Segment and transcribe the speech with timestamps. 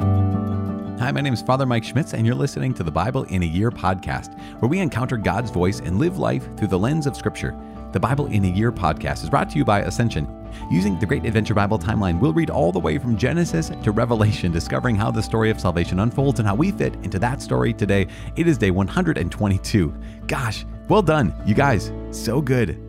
[0.00, 3.46] Hi, my name is Father Mike Schmitz, and you're listening to the Bible in a
[3.46, 7.54] Year podcast, where we encounter God's voice and live life through the lens of Scripture.
[7.92, 10.26] The Bible in a Year podcast is brought to you by Ascension.
[10.70, 14.50] Using the Great Adventure Bible timeline, we'll read all the way from Genesis to Revelation,
[14.52, 18.06] discovering how the story of salvation unfolds and how we fit into that story today.
[18.36, 19.94] It is day 122.
[20.26, 21.92] Gosh, well done, you guys.
[22.12, 22.80] So good.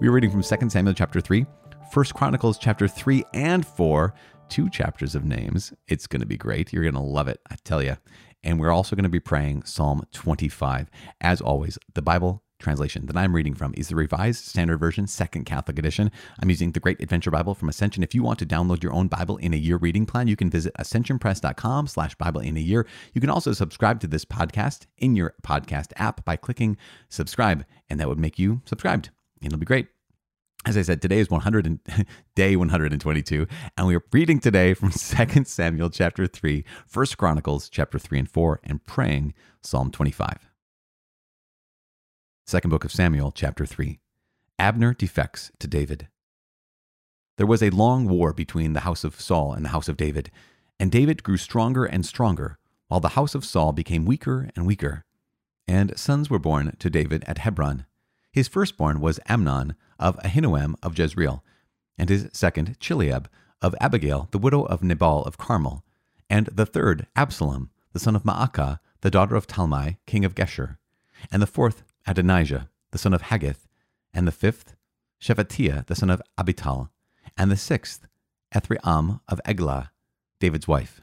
[0.00, 1.46] we are reading from 2 Samuel chapter 3,
[1.94, 4.12] 1 Chronicles chapter 3 and 4,
[4.48, 5.72] two chapters of names.
[5.86, 6.72] It's going to be great.
[6.72, 7.96] You're going to love it, I tell you.
[8.42, 10.90] And we're also going to be praying Psalm 25.
[11.20, 15.44] As always, the Bible translation that I'm reading from is the Revised Standard Version, Second
[15.44, 16.10] Catholic Edition.
[16.40, 18.02] I'm using the Great Adventure Bible from Ascension.
[18.02, 20.50] If you want to download your own Bible in a Year reading plan, you can
[20.50, 22.86] visit ascensionpress.com slash Bible in a Year.
[23.14, 26.76] You can also subscribe to this podcast in your podcast app by clicking
[27.08, 29.10] subscribe, and that would make you subscribed.
[29.40, 29.97] It'll be great.
[30.66, 31.80] As I said, today is 100 and,
[32.34, 37.98] day 122, and we are reading today from 2 Samuel chapter 3, 1 Chronicles chapter
[37.98, 40.50] 3 and 4, and praying Psalm 25.
[42.46, 44.00] Second book of Samuel chapter 3.
[44.58, 46.08] Abner defects to David.
[47.36, 50.32] There was a long war between the house of Saul and the house of David,
[50.80, 55.04] and David grew stronger and stronger, while the house of Saul became weaker and weaker.
[55.68, 57.86] And sons were born to David at Hebron.
[58.38, 61.42] His firstborn was Amnon of Ahinoam of Jezreel,
[61.98, 63.26] and his second Chileab
[63.60, 65.84] of Abigail, the widow of Nabal of Carmel,
[66.30, 70.76] and the third Absalom, the son of Maacah, the daughter of Talmai, king of Geshur,
[71.32, 73.66] and the fourth Adonijah, the son of Haggith,
[74.14, 74.76] and the fifth
[75.20, 76.90] Shephatiah, the son of Abital,
[77.36, 78.06] and the sixth
[78.54, 79.90] Ithream of Eglah,
[80.38, 81.00] David's wife.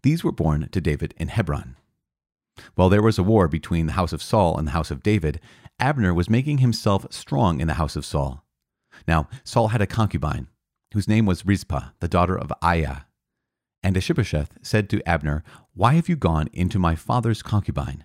[0.00, 1.76] These were born to David in Hebron.
[2.76, 5.38] While there was a war between the house of Saul and the house of David,
[5.80, 8.44] Abner was making himself strong in the house of Saul.
[9.08, 10.48] Now, Saul had a concubine,
[10.92, 13.04] whose name was Rizpah, the daughter of Aiah.
[13.82, 15.42] And Ishbosheth said to Abner,
[15.74, 18.04] Why have you gone into my father's concubine?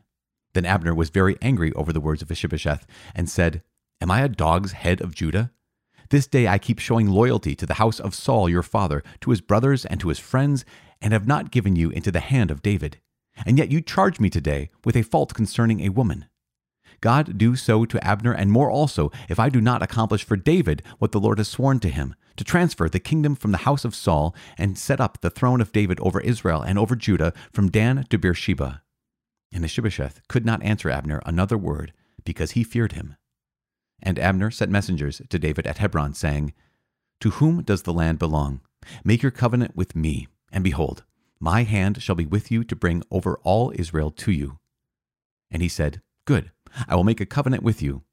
[0.54, 3.62] Then Abner was very angry over the words of Ishbosheth and said,
[4.00, 5.52] Am I a dog's head of Judah?
[6.10, 9.42] This day I keep showing loyalty to the house of Saul your father, to his
[9.42, 10.64] brothers and to his friends,
[11.02, 13.02] and have not given you into the hand of David.
[13.46, 16.26] And yet you charge me today with a fault concerning a woman.
[17.02, 20.82] God do so to Abner and more also, if I do not accomplish for David
[21.00, 23.96] what the Lord has sworn to him, to transfer the kingdom from the house of
[23.96, 28.06] Saul and set up the throne of David over Israel and over Judah from Dan
[28.10, 28.82] to Beersheba.
[29.54, 31.94] And Ishbosheth could not answer Abner another word,
[32.26, 33.16] because he feared him.
[34.02, 36.54] And Abner sent messengers to David at Hebron, saying,
[37.22, 38.62] To whom does the land belong?
[39.04, 41.04] Make your covenant with me, and behold,
[41.40, 44.60] my hand shall be with you to bring over all Israel to you.
[45.50, 46.52] And he said, Good,
[46.88, 48.04] I will make a covenant with you.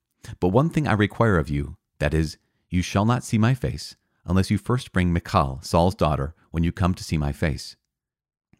[0.40, 3.96] But one thing I require of you, that is, you shall not see my face,
[4.24, 7.76] unless you first bring Michal, Saul's daughter, when you come to see my face.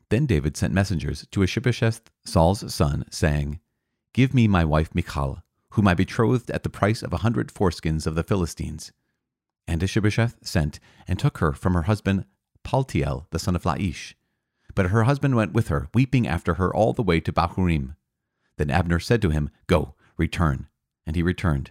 [0.08, 3.60] Then David sent messengers to Ishbosheth, Saul's son, saying,
[4.12, 8.06] Give me my wife Michal, whom I betrothed at the price of a hundred foreskins
[8.06, 8.92] of the Philistines.
[9.66, 12.26] And Ishbosheth sent and took her from her husband
[12.64, 14.14] Paltiel, the son of Laish.
[14.74, 17.96] But her husband went with her, weeping after her all the way to Bahurim.
[18.58, 20.68] Then Abner said to him, Go, return.
[21.06, 21.70] And he returned.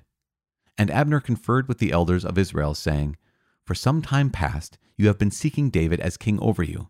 [0.77, 3.17] And Abner conferred with the elders of Israel, saying,
[3.65, 6.89] For some time past you have been seeking David as king over you.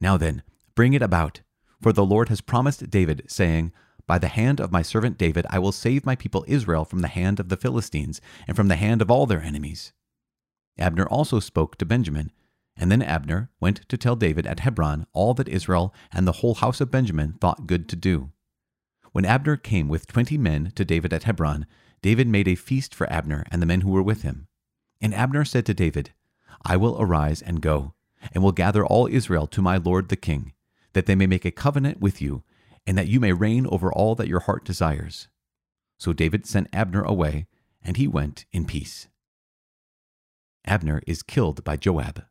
[0.00, 0.42] Now then,
[0.74, 1.40] bring it about.
[1.80, 3.72] For the Lord has promised David, saying,
[4.06, 7.08] By the hand of my servant David I will save my people Israel from the
[7.08, 9.92] hand of the Philistines, and from the hand of all their enemies.
[10.78, 12.32] Abner also spoke to Benjamin.
[12.76, 16.54] And then Abner went to tell David at Hebron all that Israel and the whole
[16.54, 18.30] house of Benjamin thought good to do.
[19.12, 21.66] When Abner came with twenty men to David at Hebron,
[22.02, 24.46] David made a feast for Abner and the men who were with him.
[25.00, 26.12] And Abner said to David,
[26.64, 27.94] I will arise and go,
[28.32, 30.52] and will gather all Israel to my lord the king,
[30.92, 32.42] that they may make a covenant with you,
[32.86, 35.28] and that you may reign over all that your heart desires.
[35.98, 37.46] So David sent Abner away,
[37.82, 39.08] and he went in peace.
[40.64, 42.24] Abner is killed by Joab.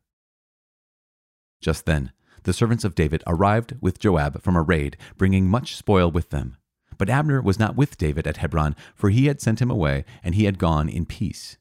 [1.60, 2.12] Just then,
[2.44, 6.56] the servants of David arrived with Joab from a raid, bringing much spoil with them.
[6.98, 10.34] But Abner was not with David at Hebron, for he had sent him away, and
[10.34, 11.56] he had gone in peace.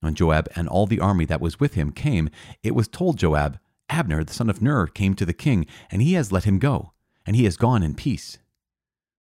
[0.00, 2.28] When Joab and all the army that was with him came,
[2.62, 3.58] it was told Joab,
[3.88, 6.92] Abner the son of Ner came to the king, and he has let him go,
[7.24, 8.38] and he has gone in peace.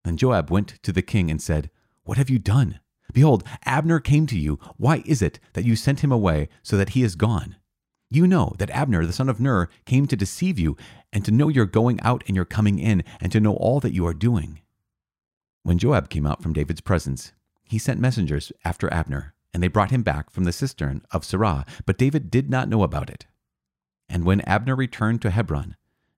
[0.05, 1.71] Then Joab went to the king and said,
[2.05, 2.81] What have you done?
[3.13, 4.59] Behold, Abner came to you.
[4.77, 7.57] Why is it that you sent him away so that he is gone?
[8.11, 10.77] You know that Abner the son of Ner came to deceive you,
[11.13, 13.95] and to know your going out and your coming in, and to know all that
[13.95, 14.61] you are doing.
[15.65, 17.33] When Joab came out from David's presence,
[17.63, 21.67] he sent messengers after Abner, and they brought him back from the cistern of Sirah,
[21.87, 23.27] but David did not know about it.
[24.07, 25.77] And when Abner returned to Hebron,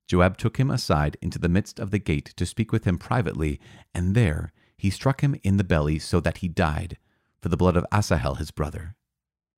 [0.09, 3.61] Joab took him aside into the midst of the gate to speak with him privately,
[3.95, 6.99] and there he struck him in the belly so that he died,
[7.41, 8.97] for the blood of Asahel his brother.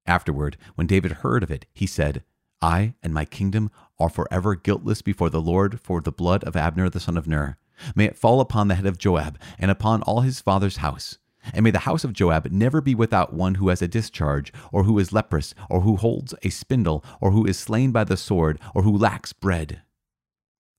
[0.05, 2.25] Afterward, when David heard of it, he said,
[2.61, 6.91] I and my kingdom are forever guiltless before the Lord for the blood of Abner
[6.91, 7.56] the son of Ner.
[7.95, 11.19] May it fall upon the head of Joab and upon all his father's house.
[11.55, 14.85] And may the house of Joab never be without one who has a discharge, or
[14.85, 18.61] who is leprous, or who holds a spindle, or who is slain by the sword,
[18.75, 19.83] or who lacks bread.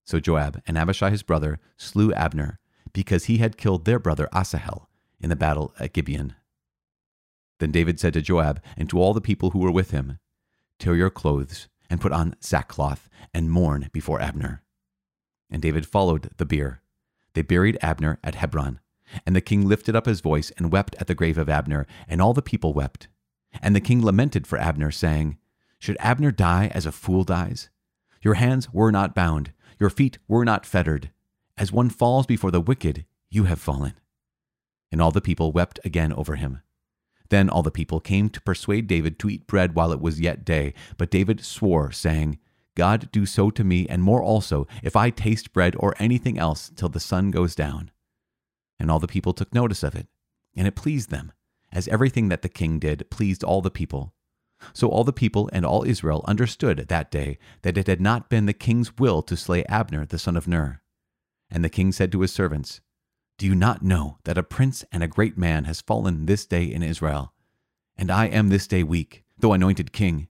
[0.05, 2.59] So Joab and Abishai his brother slew Abner,
[2.93, 6.35] because he had killed their brother Asahel in the battle at Gibeon.
[7.59, 10.17] Then David said to Joab and to all the people who were with him,
[10.79, 14.63] Tear your clothes and put on sackcloth and mourn before Abner.
[15.49, 16.81] And David followed the bier.
[17.33, 18.79] They buried Abner at Hebron.
[19.25, 22.21] And the king lifted up his voice and wept at the grave of Abner, and
[22.21, 23.07] all the people wept.
[23.61, 25.37] And the king lamented for Abner, saying,
[25.79, 27.69] Should Abner die as a fool dies?
[28.21, 31.09] Your hands were not bound, your feet were not fettered.
[31.57, 33.93] As one falls before the wicked, you have fallen.
[34.91, 36.61] And all the people wept again over him.
[37.29, 40.43] Then all the people came to persuade David to eat bread while it was yet
[40.43, 40.73] day.
[40.97, 42.39] But David swore, saying,
[42.79, 46.71] God do so to me, and more also, if I taste bread or anything else
[46.73, 47.91] till the sun goes down.
[48.79, 50.07] And all the people took notice of it,
[50.55, 51.33] and it pleased them,
[51.73, 54.13] as everything that the king did pleased all the people.
[54.71, 58.45] So all the people and all Israel understood that day that it had not been
[58.45, 60.81] the king's will to slay Abner the son of Ner.
[61.51, 62.79] And the king said to his servants,
[63.37, 66.63] Do you not know that a prince and a great man has fallen this day
[66.63, 67.33] in Israel?
[67.97, 70.29] And I am this day weak, though anointed king.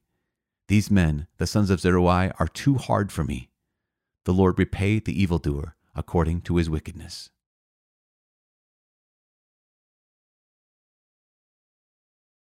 [0.70, 3.50] These men, the sons of Zeruiah, are too hard for me.
[4.26, 7.32] The Lord repay the evildoer according to his wickedness.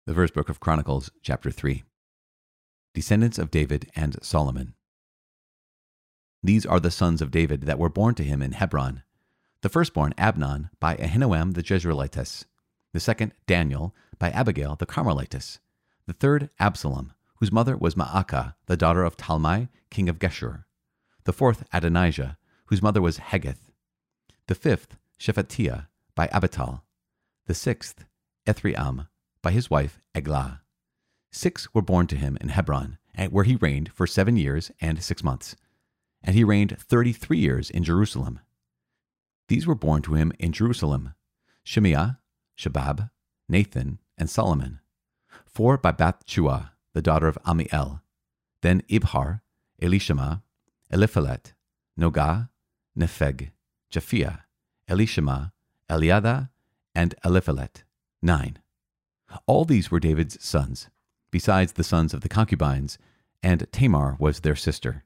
[0.06, 1.86] The first book of Chronicles, chapter 3.
[2.94, 4.74] Descendants of David and Solomon.
[6.44, 9.04] These are the sons of David that were born to him in Hebron.
[9.62, 12.44] The firstborn, Amnon, by Ahinoam the Jezreelitess.
[12.92, 15.60] The second, Daniel, by Abigail the Carmelitess.
[16.06, 20.65] The third, Absalom, whose mother was Maacah, the daughter of Talmai, king of Geshur.
[21.24, 23.71] The fourth, Adonijah, whose mother was Haggith.
[24.47, 26.81] The fifth, Shephatiah, by Abital.
[27.47, 28.06] The sixth,
[28.45, 29.07] Ithream,
[29.41, 30.62] by his wife Eglah.
[31.31, 32.97] Six were born to him in Hebron,
[33.30, 35.56] where he reigned for seven years and six months.
[36.24, 38.39] And he reigned thirty three years in Jerusalem.
[39.47, 41.13] These were born to him in Jerusalem
[41.63, 42.15] Shimei,
[42.57, 43.09] Shabab,
[43.47, 44.80] Nathan, and Solomon.
[45.45, 48.01] Four by Bathshua, the daughter of Ammiel.
[48.61, 49.39] Then Ibhar,
[49.81, 50.41] Elishama,
[50.91, 51.53] Eliphelet,
[51.97, 52.49] Nogah,
[52.97, 53.51] Nepheg,
[53.89, 54.39] Japhia,
[54.89, 55.53] Elishama,
[55.89, 56.49] Eliada,
[56.93, 57.83] and Eliphelet.
[58.21, 58.59] Nine.
[59.45, 60.89] All these were David's sons,
[61.31, 62.97] besides the sons of the concubines,
[63.41, 65.05] and Tamar was their sister.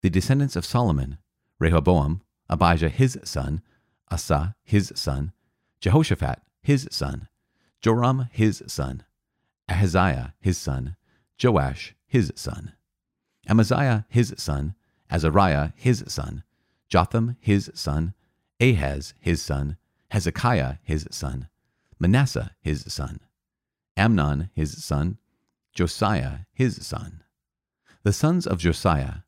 [0.00, 1.18] The descendants of Solomon,
[1.58, 3.60] Rehoboam, Abijah his son,
[4.10, 5.32] Asa his son,
[5.82, 7.28] Jehoshaphat his son,
[7.82, 9.04] Joram his son,
[9.70, 10.96] Ahaziah his son,
[11.42, 12.72] Joash his son,
[13.48, 14.74] Amaziah his son,
[15.10, 16.42] Azariah his son,
[16.88, 18.14] Jotham his son,
[18.60, 19.76] Ahaz his son,
[20.10, 21.48] Hezekiah his son,
[21.98, 23.20] Manasseh his son,
[23.96, 25.18] Amnon his son,
[25.72, 27.22] Josiah his son.
[28.02, 29.22] The sons of Josiah,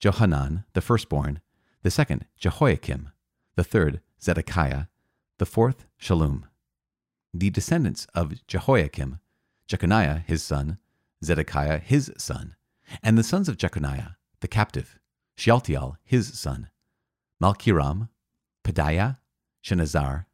[0.00, 1.40] Johanan the firstborn,
[1.82, 3.10] the second Jehoiakim,
[3.56, 4.84] the third Zedekiah,
[5.38, 6.44] the fourth Shallum.
[7.34, 9.18] The descendants of Jehoiakim,
[9.72, 10.76] Jeconiah his son,
[11.24, 12.56] Zedekiah his son,
[13.02, 14.98] and the sons of Jeconiah, the captive,
[15.34, 16.68] Shealtiel his son,
[17.42, 18.10] Malchiram,
[18.64, 19.16] Pedaiah,
[19.62, 20.26] Shenazzar,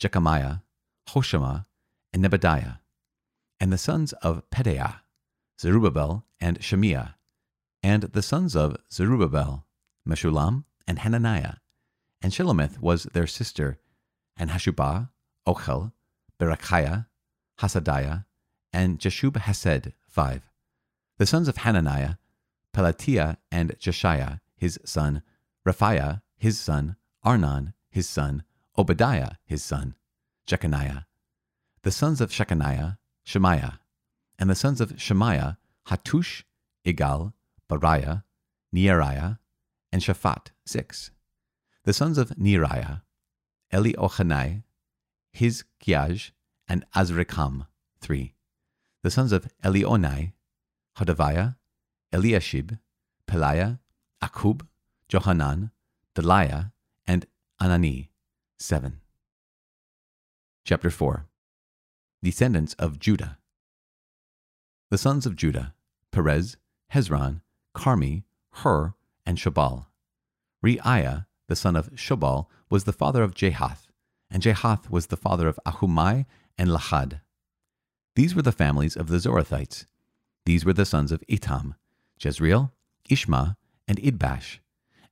[0.00, 0.62] Jekamiah,
[1.10, 1.66] Hoshama,
[2.14, 2.76] and Nebadiah,
[3.60, 5.00] and the sons of Pedaiah,
[5.60, 7.12] Zerubbabel and Shemiah,
[7.82, 9.66] and the sons of Zerubbabel,
[10.08, 11.56] Meshullam and Hananiah,
[12.22, 13.80] and Shelomith was their sister,
[14.34, 15.10] and Hashubah,
[15.46, 15.92] Ochel,
[16.40, 17.04] Berechiah,
[17.60, 18.24] Hasadiah,
[18.72, 20.50] and Jeshub Hesed, five.
[21.18, 22.14] The sons of Hananiah,
[22.74, 25.22] Pelatiah and Jeshiah, his son,
[25.66, 28.44] Rephaiah, his son, Arnan, his son,
[28.76, 29.94] Obadiah, his son,
[30.46, 31.04] Jeconiah.
[31.82, 33.80] The sons of Shechaniah, Shemaiah.
[34.38, 35.58] And the sons of Shemaiah,
[35.88, 36.44] Hattush,
[36.86, 37.32] Igal,
[37.68, 38.22] Bariah,
[38.74, 39.38] Neariah,
[39.92, 41.10] and Shaphat, six.
[41.84, 43.02] The sons of Neariah,
[43.72, 44.62] Elioenai,
[45.34, 46.30] Hizkiah,
[46.68, 47.66] and Azrikam,
[48.00, 48.34] three.
[49.02, 50.32] The sons of Elioenai,
[50.96, 51.56] Hodaviah,
[52.12, 52.78] Eliashib,
[53.28, 53.78] Peliah,
[54.22, 54.66] Akkub,
[55.08, 55.70] Johanan,
[56.16, 56.72] Delaiah,
[57.06, 57.26] and
[57.60, 58.08] Anani,
[58.58, 59.00] seven.
[60.64, 61.26] Chapter 4
[62.22, 63.38] Descendants of Judah.
[64.90, 65.74] The sons of Judah
[66.10, 66.56] Perez,
[66.92, 67.42] Hezron,
[67.76, 68.24] Carmi,
[68.62, 69.86] Hur, and Shobal,
[70.64, 73.86] Reaiah, the son of Shobal, was the father of Jahath,
[74.30, 76.26] and Jahath was the father of Ahumai
[76.56, 77.20] and Lahad.
[78.18, 79.86] These were the families of the Zorathites.
[80.44, 81.76] These were the sons of Etam,
[82.20, 82.72] Jezreel,
[83.08, 83.54] Ishma,
[83.86, 84.58] and Idbash.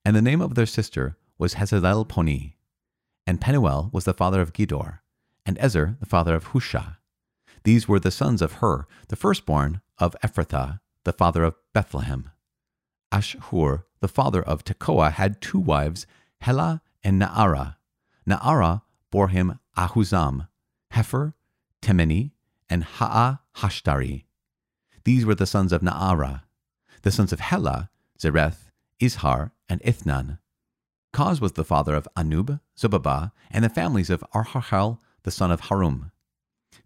[0.04, 2.54] And the name of their sister was Hazzelelponi.
[3.25, 5.02] And Penuel was the father of Gedor,
[5.46, 6.96] and Ezer the father of Hushah.
[7.62, 12.30] These were the sons of Hur, the firstborn of Ephrathah, the father of Bethlehem.
[13.12, 16.08] Ashhur, the father of Tekoa, had two wives,
[16.42, 17.76] Helah and Naarah.
[18.28, 18.82] Naara
[19.12, 20.48] bore him Ahuzzam,
[20.92, 21.34] Hepher,
[21.80, 22.32] Temeni,
[22.68, 24.25] and Ha'a Hashtari.
[25.04, 26.42] These were the sons of Naarah.
[27.02, 28.70] The sons of Helah, Zereth,
[29.00, 30.38] Izhar, and Ithnan.
[31.12, 35.61] Koz was the father of Anub, Zobebah, and the families of Aharhel, the son of
[35.61, 36.11] Harum.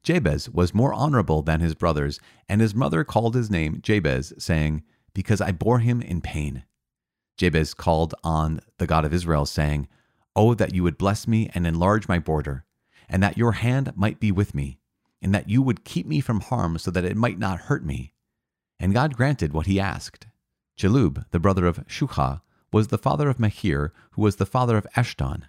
[0.02, 4.82] Jabez was more honorable than his brothers, and his mother called his name Jabez, saying,
[5.14, 6.64] Because I bore him in pain.
[7.36, 9.88] Jabez called on the God of Israel, saying,
[10.36, 12.64] Oh, that you would bless me and enlarge my border,
[13.08, 14.79] and that your hand might be with me,
[15.22, 18.12] and that you would keep me from harm so that it might not hurt me.
[18.78, 20.26] And God granted what he asked.
[20.78, 22.40] Chelub, the brother of Shuhah,
[22.72, 25.42] was the father of Machir, who was the father of Eshton.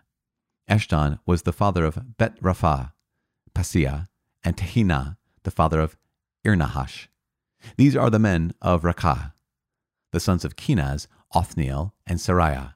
[0.70, 2.94] Eshton was the father of Bet Rapha,
[3.54, 4.08] Paseah,
[4.44, 5.96] and Tehinnah, the father of
[6.46, 7.08] Irnahash.
[7.78, 9.34] These are the men of Rakah.
[10.12, 12.74] The sons of Kenaz, Othniel, and Seraiah.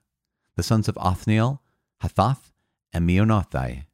[0.56, 1.62] The sons of Othniel,
[2.02, 2.52] Hathath,
[2.94, 3.86] and Meonothai.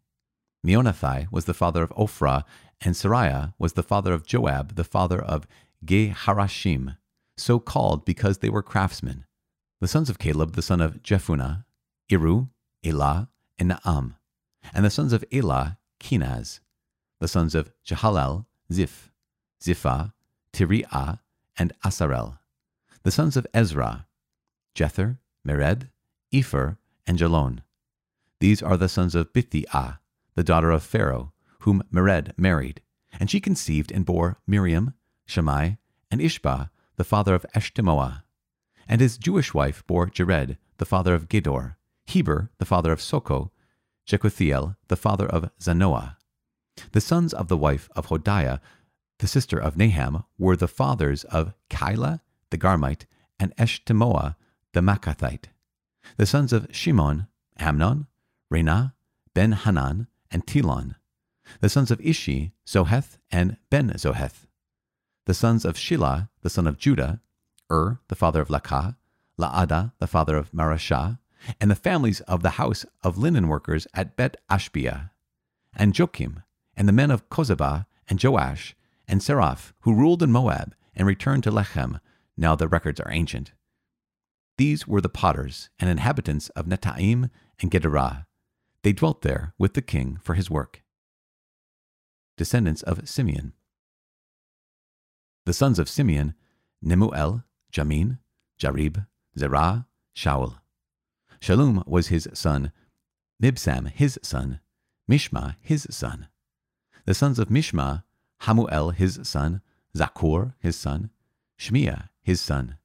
[0.65, 2.43] Meonothai was the father of Ophrah,
[2.81, 5.47] and Seraiah was the father of Joab, the father of
[5.85, 6.97] Ge-Harashim,
[7.37, 9.25] so called because they were craftsmen.
[9.79, 11.63] The sons of Caleb, the son of Jephunneh,
[12.11, 12.49] Iru,
[12.85, 14.15] Elah, and Naam.
[14.73, 16.59] And the sons of Elah, Kenaz
[17.21, 19.11] the sons of Jehalel, Ziph,
[19.63, 20.11] Ziphah,
[20.51, 21.19] Tiria,
[21.55, 22.39] and Asarel.
[23.03, 24.05] The sons of Ezrah,
[24.75, 25.89] Jether, Mered,
[26.33, 27.59] Epher, and Jalon.
[28.39, 29.99] These are the sons of Bithiah,
[30.33, 32.81] the daughter of Pharaoh, whom Mered married,
[33.19, 34.93] and she conceived and bore Miriam,
[35.25, 35.71] Shammai,
[36.09, 38.23] and Ishbah, the father of Eshtemoa.
[38.87, 41.75] And his Jewish wife bore Jered, the father of Gedor,
[42.05, 43.51] Heber, the father of Soco,
[44.07, 46.17] Jekuthiel, the father of Zanoah.
[46.91, 48.59] The sons of the wife of Hodiah,
[49.19, 53.05] the sister of Naham, were the fathers of Keilah, the Garmite
[53.39, 54.35] and Eshtemoa
[54.73, 55.45] the Maacathite.
[56.17, 57.27] The sons of Shimon,
[57.57, 58.07] Amnon,
[58.51, 58.93] Renah,
[59.33, 60.95] Ben Hanan, and Tilon.
[61.59, 64.47] The sons of Ishi, Zoheth, and Ben Zoheth.
[65.25, 67.21] The sons of Shelah, the son of Judah,
[67.71, 68.95] Ur, the father of Lakah,
[69.39, 71.19] Laadah, the father of Mareshah,
[71.59, 75.11] and the families of the house of linen workers at Bet Ashbia,
[75.75, 76.43] and Jokim,
[76.75, 78.75] and the men of Kozebah and Joash
[79.07, 81.99] and Seraph, who ruled in Moab and returned to Lechem,
[82.37, 83.53] now the records are ancient.
[84.57, 87.29] These were the potters and inhabitants of Netaim
[87.59, 88.25] and Gederah.
[88.83, 90.80] They dwelt there with the king for his work.
[92.37, 93.53] Descendants of Simeon.
[95.45, 96.33] The sons of Simeon,
[96.83, 98.19] Nemuel, Jamin,
[98.59, 99.05] Jarib,
[99.37, 100.57] Zerah, Shaul.
[101.41, 102.71] Shallum was his son,
[103.41, 104.59] Mibsam his son,
[105.09, 106.27] Mishma his son.
[107.05, 108.03] The sons of Mishma,
[108.41, 109.61] Hammuel his son,
[109.95, 111.09] Zaccur his son,
[111.59, 112.77] Shemiah his son.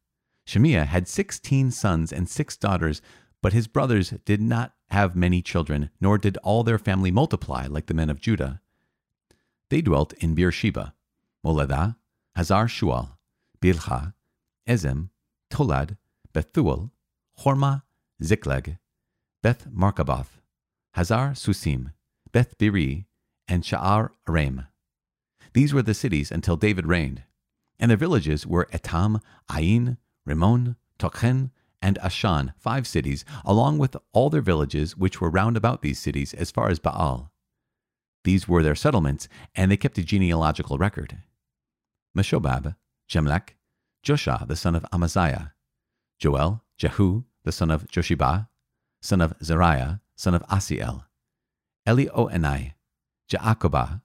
[0.46, 3.02] Shemiah had sixteen sons and six daughters,
[3.42, 7.86] but his brothers did not have many children, nor did all their family multiply like
[7.86, 8.60] the men of Judah.
[9.68, 10.94] They dwelt in Beersheba,
[11.44, 11.96] Moladah,
[12.36, 13.16] Hazar Shual,
[13.60, 14.14] Bilhah,
[14.68, 15.10] Ezem,
[15.50, 15.96] Tolad,
[16.32, 16.92] Bethuel,
[17.40, 17.82] Hormah,
[18.22, 18.78] Ziklag,
[19.42, 20.40] Beth Marcaboth,
[20.94, 21.92] Hazar Susim,
[22.32, 23.06] Beth Biri,
[23.48, 24.66] and Sha'ar Aram.
[25.52, 27.22] These were the cities until David reigned,
[27.78, 29.20] and their villages were Etam,
[29.52, 31.50] Ain, Rimmon, Tochen,
[31.82, 36.34] and Ashan, five cities, along with all their villages which were round about these cities
[36.34, 37.32] as far as Baal.
[38.26, 41.18] These were their settlements, and they kept a genealogical record.
[42.18, 42.74] Meshobab,
[43.08, 43.50] Jamlech,
[44.04, 45.52] Joshah the son of Amaziah,
[46.18, 48.48] Joel, Jehu the son of Joshibah,
[49.00, 51.04] son of Zariah, son of Asiel,
[51.86, 52.72] Elioenai,
[53.30, 54.02] Jaakobah,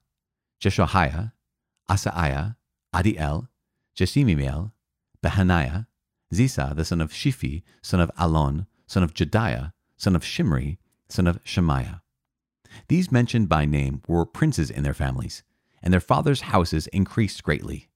[0.62, 1.32] Jeshoiah,
[1.90, 2.58] Asaiah,
[2.94, 3.48] Adiel,
[3.98, 4.72] Jesimiel,
[5.24, 5.88] Behaniah,
[6.32, 10.78] Zisa the son of Shiphi, son of Allon, son of Jedaiah, son of Shimri,
[11.10, 12.01] son of Shemaiah.
[12.88, 15.44] These mentioned by name were princes in their families,
[15.82, 17.90] and their fathers' houses increased greatly.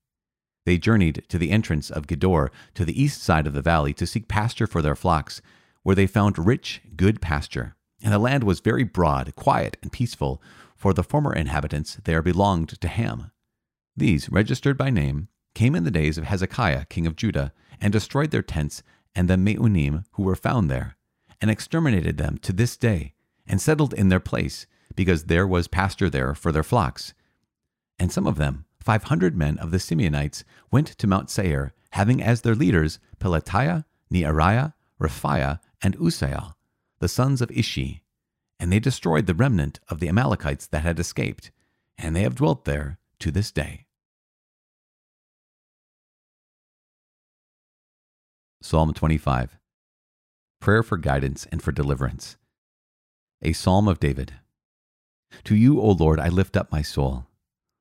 [0.66, 4.08] They journeyed to the entrance of Gedor to the east side of the valley to
[4.08, 5.42] seek pasture for their flocks,
[5.84, 7.76] where they found rich, good pasture.
[8.02, 10.42] And the land was very broad, quiet, and peaceful,
[10.76, 13.32] for the former inhabitants there belonged to Ham.
[13.96, 18.32] These, registered by name, came in the days of Hezekiah, king of Judah, and destroyed
[18.32, 18.84] their tents
[19.16, 20.98] and the Meunim who were found there,
[21.40, 23.15] and exterminated them to this day,
[23.48, 27.14] and settled in their place, because there was pasture there for their flocks.
[28.00, 32.22] And some of them, five hundred men of the Simeonites, went to Mount Seir, having
[32.22, 36.54] as their leaders Pelatiah, Neariah, Rephaiah, and Uzziel,
[37.00, 38.02] the sons of Ishi.
[38.60, 41.52] And they destroyed the remnant of the Amalekites that had escaped,
[41.98, 43.86] and they have dwelt there to this day.
[48.62, 49.58] Psalm 25
[50.60, 52.38] Prayer for guidance and for deliverance.
[53.42, 54.34] A Psalm of David.
[55.44, 57.28] To you, O Lord, I lift up my soul.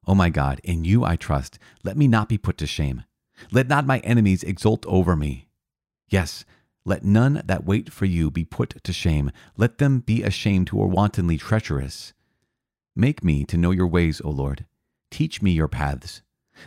[0.07, 1.59] O my God, in you I trust.
[1.83, 3.05] Let me not be put to shame.
[3.51, 5.49] Let not my enemies exult over me.
[6.09, 6.45] Yes,
[6.85, 9.31] let none that wait for you be put to shame.
[9.57, 12.13] Let them be ashamed who are wantonly treacherous.
[12.95, 14.67] Make me to know your ways, O Lord.
[15.11, 16.21] Teach me your paths.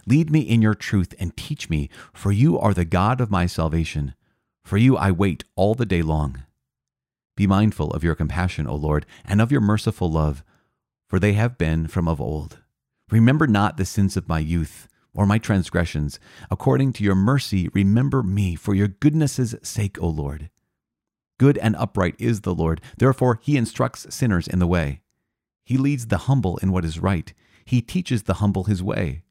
[0.06, 3.46] Lead me in your truth and teach me, for you are the God of my
[3.46, 4.15] salvation.
[4.63, 6.44] For you I wait all the day long.
[7.38, 10.44] Be mindful of your compassion, O Lord, and of your merciful love,
[11.08, 12.63] for they have been from of old.
[13.12, 16.20] Remember not the sins of my youth, or my transgressions.
[16.50, 20.50] According to your mercy, remember me for your goodness' sake, O Lord.
[21.39, 25.01] Good and upright is the Lord, therefore he instructs sinners in the way.
[25.63, 27.32] He leads the humble in what is right,
[27.65, 29.22] he teaches the humble his way.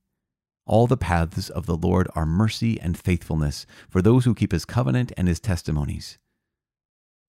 [0.64, 4.64] All the paths of the Lord are mercy and faithfulness for those who keep his
[4.64, 6.18] covenant and his testimonies.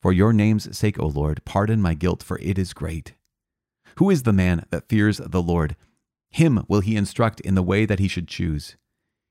[0.01, 3.13] For your name's sake, O Lord, pardon my guilt, for it is great.
[3.97, 5.75] Who is the man that fears the Lord?
[6.29, 8.77] Him will he instruct in the way that he should choose.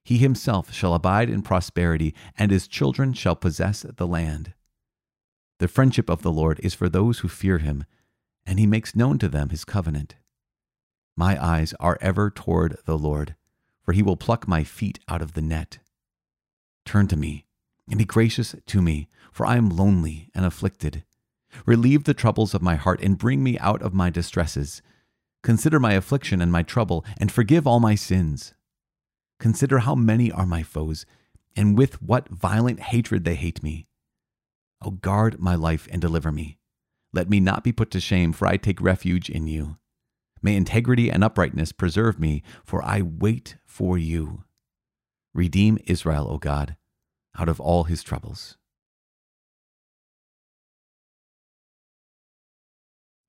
[0.04, 4.54] He himself shall abide in prosperity, and his children shall possess the land.
[5.58, 7.84] The friendship of the Lord is for those who fear him,
[8.44, 10.16] and he makes known to them his covenant.
[11.16, 13.36] My eyes are ever toward the Lord
[13.86, 15.78] for he will pluck my feet out of the net.
[16.84, 17.45] Turn to me,
[17.88, 21.04] and be gracious to me, for I am lonely and afflicted.
[21.64, 24.82] Relieve the troubles of my heart, and bring me out of my distresses.
[25.42, 28.54] Consider my affliction and my trouble, and forgive all my sins.
[29.38, 31.06] Consider how many are my foes,
[31.54, 33.86] and with what violent hatred they hate me.
[34.82, 36.58] O guard my life and deliver me.
[37.12, 39.78] Let me not be put to shame, for I take refuge in you.
[40.42, 44.44] May integrity and uprightness preserve me, for I wait for you.
[45.32, 46.76] Redeem Israel, O God,
[47.38, 48.56] out of all his troubles.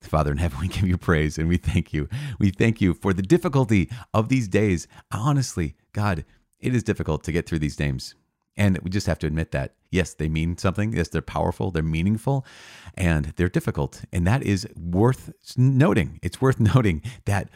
[0.01, 2.07] Father in heaven, we give you praise and we thank you.
[2.39, 4.87] We thank you for the difficulty of these days.
[5.11, 6.25] Honestly, God,
[6.59, 8.15] it is difficult to get through these names.
[8.55, 9.75] And we just have to admit that.
[9.91, 10.93] Yes, they mean something.
[10.93, 12.45] Yes, they're powerful, they're meaningful,
[12.95, 14.03] and they're difficult.
[14.11, 16.19] And that is worth noting.
[16.23, 17.49] It's worth noting that,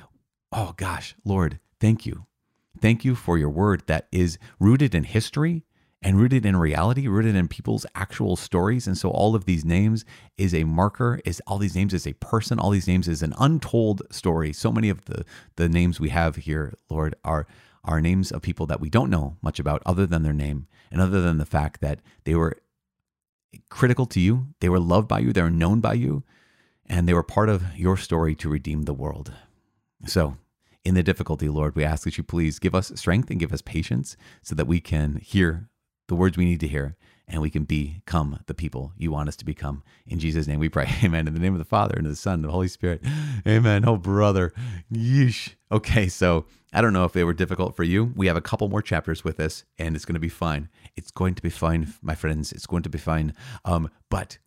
[0.51, 2.27] oh gosh, Lord, thank you.
[2.79, 5.65] Thank you for your word that is rooted in history
[6.01, 8.87] and rooted in reality, rooted in people's actual stories.
[8.87, 10.03] And so all of these names
[10.37, 13.33] is a marker, is all these names is a person, all these names is an
[13.39, 14.51] untold story.
[14.51, 15.25] So many of the
[15.57, 17.45] the names we have here, Lord, are
[17.83, 21.01] are names of people that we don't know much about other than their name and
[21.01, 22.57] other than the fact that they were
[23.69, 26.23] critical to you, they were loved by you, they were known by you,
[26.85, 29.33] and they were part of your story to redeem the world.
[30.05, 30.37] So,
[30.83, 33.61] in the difficulty, Lord, we ask that you please give us strength and give us
[33.61, 35.69] patience so that we can hear
[36.11, 39.37] the words we need to hear and we can become the people you want us
[39.37, 39.81] to become.
[40.05, 40.89] In Jesus' name we pray.
[41.05, 41.25] Amen.
[41.25, 43.01] In the name of the Father and of the Son and the Holy Spirit.
[43.47, 43.87] Amen.
[43.87, 44.51] Oh, brother.
[44.93, 45.53] Yeesh.
[45.71, 48.11] Okay, so I don't know if they were difficult for you.
[48.13, 50.67] We have a couple more chapters with this, and it's going to be fine.
[50.97, 52.51] It's going to be fine, my friends.
[52.51, 53.33] It's going to be fine.
[53.63, 54.37] Um, but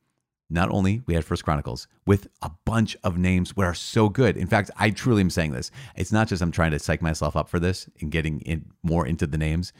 [0.51, 4.37] not only we had First Chronicles with a bunch of names that are so good.
[4.37, 5.71] In fact, I truly am saying this.
[5.97, 9.07] It's not just I'm trying to psych myself up for this and getting in more
[9.07, 9.73] into the names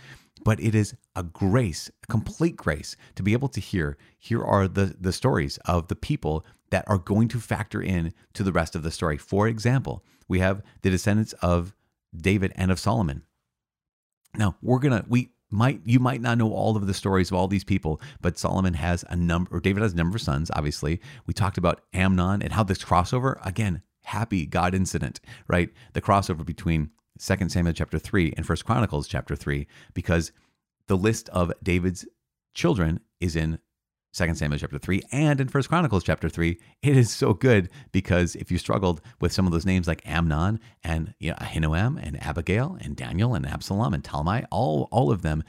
[0.45, 4.69] but it is a grace, a complete grace to be able to hear here are
[4.69, 8.77] the the stories of the people that are going to factor in to the rest
[8.77, 9.17] of the story.
[9.17, 11.75] For example, we have the descendants of
[12.17, 13.23] David and of Solomon.
[14.37, 17.37] Now, we're going to we might you might not know all of the stories of
[17.37, 20.51] all these people, but Solomon has a number or David has a number of sons,
[20.55, 21.01] obviously.
[21.27, 25.71] We talked about Amnon and how this crossover, again, happy God incident, right?
[25.93, 26.91] The crossover between
[27.25, 30.33] 2 Samuel chapter 3 and 1 Chronicles chapter 3 because
[30.89, 32.05] the list of David's
[32.53, 33.59] children is in
[34.13, 36.59] 2 Samuel chapter 3 and in 1 Chronicles chapter 3.
[36.83, 40.61] It is so good because if you struggled with some of those names like Amnon
[40.83, 45.23] and you know, Ahinoam and Abigail and Daniel and Absalom and Talmai, all, all of
[45.23, 45.43] them,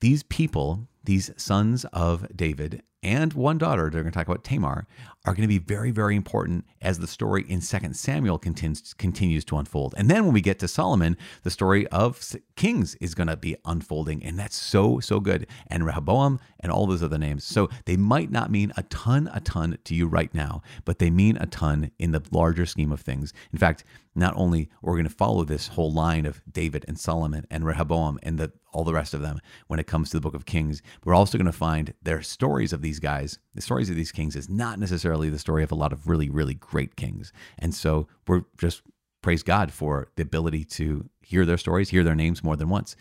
[0.00, 4.86] these people these sons of David and one daughter, they're going to talk about Tamar,
[5.24, 9.44] are going to be very, very important as the story in 2 Samuel continues, continues
[9.46, 9.94] to unfold.
[9.96, 12.22] And then when we get to Solomon, the story of
[12.56, 14.22] kings is going to be unfolding.
[14.22, 15.46] And that's so, so good.
[15.68, 17.44] And Rehoboam and all those other names.
[17.44, 21.10] So they might not mean a ton, a ton to you right now, but they
[21.10, 23.32] mean a ton in the larger scheme of things.
[23.52, 23.84] In fact,
[24.14, 27.64] not only are we going to follow this whole line of David and Solomon and
[27.64, 30.46] Rehoboam and the, all the rest of them when it comes to the book of
[30.46, 33.38] Kings, we're also going to find their stories of these guys.
[33.54, 36.30] The stories of these kings is not necessarily the story of a lot of really,
[36.30, 37.32] really great kings.
[37.58, 38.82] And so we're just
[39.22, 42.96] praise God for the ability to hear their stories, hear their names more than once.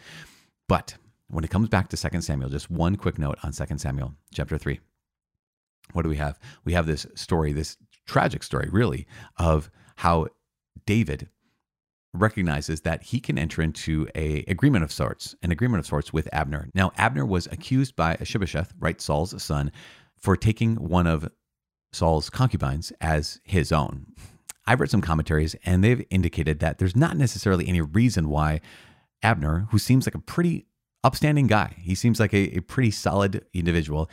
[0.68, 0.96] But
[1.30, 4.58] when it comes back to 2 Samuel, just one quick note on 2 Samuel chapter
[4.58, 4.80] 3.
[5.94, 6.40] What do we have?
[6.66, 10.28] We have this story, this tragic story, really, of how
[10.86, 11.30] David
[12.14, 16.28] recognizes that he can enter into a agreement of sorts, an agreement of sorts with
[16.34, 16.70] Abner.
[16.74, 19.72] Now, Abner was accused by Ishbosheth, right, Saul's son,
[20.18, 21.30] for taking one of
[21.92, 24.08] Saul's concubines as his own.
[24.66, 28.62] I've read some commentaries and they've indicated that there's not necessarily any reason why
[29.24, 30.68] Abner, who seems like a pretty
[31.04, 34.10] upstanding guy, he seems like a, a pretty solid individual,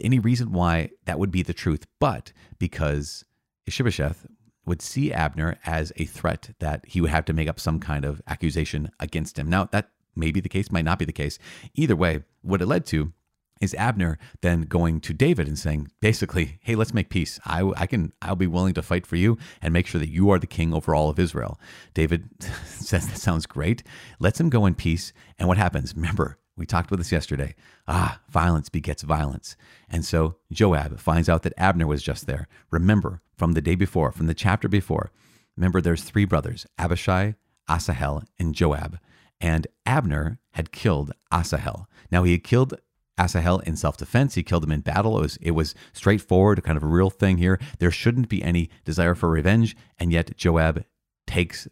[0.00, 3.24] any reason why that would be the truth, but because
[3.66, 4.26] Ishbosheth
[4.64, 8.04] would see Abner as a threat that he would have to make up some kind
[8.04, 9.48] of accusation against him.
[9.48, 11.38] Now, that may be the case, might not be the case.
[11.74, 13.12] Either way, what it led to
[13.60, 17.38] is Abner then going to David and saying, basically, hey, let's make peace.
[17.44, 20.30] I, I can, I'll be willing to fight for you and make sure that you
[20.30, 21.60] are the king over all of Israel.
[21.92, 22.30] David
[22.64, 23.82] says that sounds great.
[24.18, 25.12] Lets him go in peace.
[25.38, 25.94] And what happens?
[25.94, 27.54] Remember, we talked about this yesterday.
[27.88, 29.56] Ah, violence begets violence.
[29.88, 32.48] And so Joab finds out that Abner was just there.
[32.70, 35.10] Remember from the day before, from the chapter before,
[35.56, 37.34] remember there's three brothers, Abishai,
[37.66, 38.98] Asahel, and Joab.
[39.40, 41.86] And Abner had killed Asahel.
[42.12, 42.74] Now he had killed
[43.16, 44.34] Asahel in self defense.
[44.34, 45.16] He killed him in battle.
[45.16, 47.58] It was, it was straightforward, kind of a real thing here.
[47.78, 49.74] There shouldn't be any desire for revenge.
[49.98, 50.84] And yet Joab
[51.26, 51.68] takes,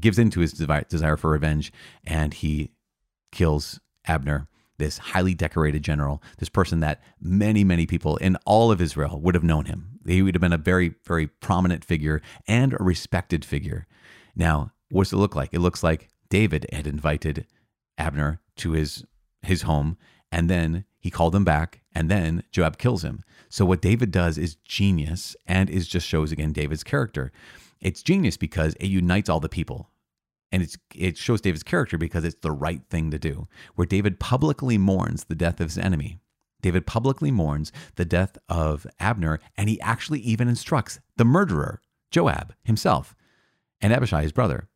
[0.00, 2.72] gives into his desire for revenge and he
[3.30, 8.80] kills Abner, this highly decorated general, this person that many, many people in all of
[8.80, 10.00] Israel would have known him.
[10.06, 13.86] He would have been a very, very prominent figure and a respected figure.
[14.34, 15.50] Now, what does it look like?
[15.52, 17.46] It looks like David had invited
[17.98, 19.04] Abner to his
[19.42, 19.96] his home,
[20.30, 23.24] and then he called him back, and then Joab kills him.
[23.48, 27.32] So what David does is genius and is just shows again David's character.
[27.80, 29.90] It's genius because it unites all the people
[30.52, 33.48] and it's it shows David's character because it's the right thing to do.
[33.74, 36.18] Where David publicly mourns the death of his enemy.
[36.60, 41.80] David publicly mourns the death of Abner, and he actually even instructs the murderer,
[42.12, 43.16] Joab himself,
[43.80, 44.68] and Abishai, his brother.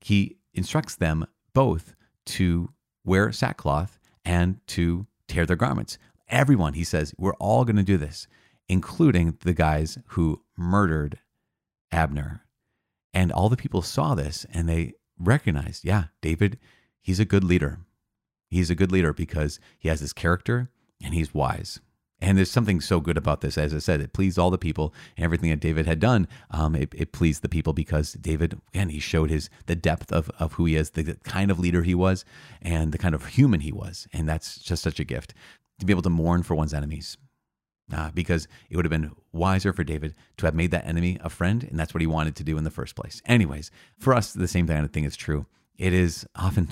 [0.00, 1.94] He instructs them both
[2.26, 2.72] to
[3.04, 5.96] wear sackcloth and to tear their garments.
[6.28, 8.26] Everyone, he says, we're all going to do this,
[8.68, 11.18] including the guys who murdered
[11.90, 12.44] Abner.
[13.14, 16.58] And all the people saw this and they recognized, yeah, David,
[17.00, 17.78] he's a good leader.
[18.48, 20.70] He's a good leader because he has this character
[21.02, 21.80] and he's wise.
[22.20, 23.58] And there's something so good about this.
[23.58, 26.28] As I said, it pleased all the people and everything that David had done.
[26.52, 30.30] Um, it, it, pleased the people because David, again, he showed his the depth of,
[30.38, 32.24] of who he is, the kind of leader he was,
[32.60, 34.06] and the kind of human he was.
[34.12, 35.34] And that's just such a gift
[35.80, 37.16] to be able to mourn for one's enemies.
[37.92, 41.28] Uh, because it would have been wiser for David to have made that enemy a
[41.28, 43.20] friend, and that's what he wanted to do in the first place.
[43.26, 45.44] Anyways, for us, the same kind of thing is true.
[45.76, 46.68] It is often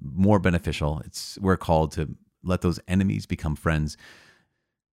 [0.00, 1.02] more beneficial.
[1.04, 3.96] It's we're called to let those enemies become friends,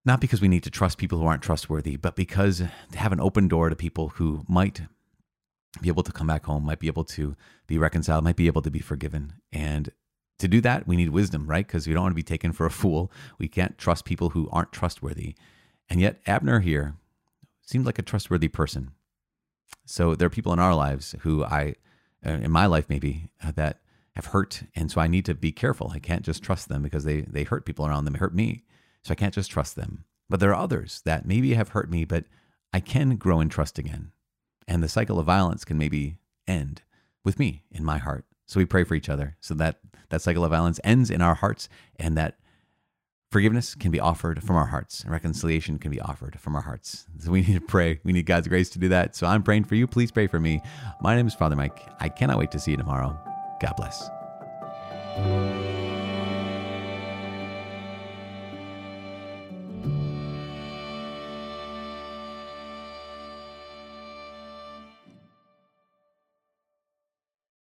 [0.04, 2.58] not because we need to trust people who aren't trustworthy, but because
[2.92, 4.82] to have an open door to people who might
[5.80, 7.36] be able to come back home, might be able to
[7.68, 9.92] be reconciled, might be able to be forgiven, and
[10.40, 11.66] to do that, we need wisdom, right?
[11.66, 13.12] Because we don't want to be taken for a fool.
[13.38, 15.34] We can't trust people who aren't trustworthy.
[15.90, 16.94] And yet, Abner here
[17.60, 18.92] seemed like a trustworthy person.
[19.84, 21.74] So there are people in our lives who I,
[22.24, 23.80] uh, in my life maybe, uh, that
[24.14, 24.62] have hurt.
[24.74, 25.90] And so I need to be careful.
[25.92, 28.64] I can't just trust them because they, they hurt people around them, hurt me.
[29.02, 30.04] So I can't just trust them.
[30.28, 32.24] But there are others that maybe have hurt me, but
[32.72, 34.12] I can grow in trust again.
[34.68, 36.82] And the cycle of violence can maybe end
[37.24, 38.24] with me in my heart.
[38.46, 41.34] So we pray for each other so that that cycle of violence ends in our
[41.34, 42.38] hearts and that
[43.30, 47.06] forgiveness can be offered from our hearts and reconciliation can be offered from our hearts.
[47.18, 48.00] So we need to pray.
[48.02, 49.14] We need God's grace to do that.
[49.14, 49.86] So I'm praying for you.
[49.86, 50.60] Please pray for me.
[51.00, 51.86] My name is Father Mike.
[52.00, 53.18] I cannot wait to see you tomorrow.
[53.60, 54.10] God bless.